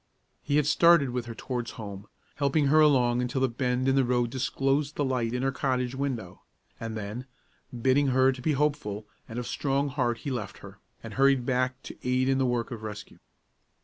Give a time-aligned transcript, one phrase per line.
[0.41, 2.07] He had started with her towards home,
[2.37, 5.93] helping her along until the bend in the road disclosed the light in her cottage
[5.93, 6.41] window;
[6.79, 7.27] and then,
[7.83, 11.83] bidding her to be hopeful, and of strong heart, he left her, and hurried back
[11.83, 13.19] to aid in the work of rescue.